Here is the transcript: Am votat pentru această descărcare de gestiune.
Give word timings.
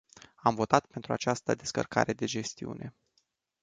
Am 0.35 0.55
votat 0.55 0.85
pentru 0.85 1.13
această 1.13 1.55
descărcare 1.55 2.13
de 2.13 2.25
gestiune. 2.25 2.93